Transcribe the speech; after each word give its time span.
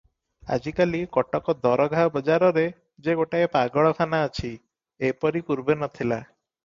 ଆଜିକାଲି 0.53 1.01
କଟକ 1.17 1.53
ଦରଘା 1.65 2.05
ବଜାରରେ 2.15 2.63
ଯେ 3.09 3.15
ଗୋଟିଏ 3.21 3.51
ପାଗଳଖାନା 3.57 4.23
ଅଛି, 4.31 4.51
ଏପରି 5.11 5.43
ପୂର୍ବେ 5.51 5.77
ନ 5.77 5.91
ଥିଲା। 6.01 6.19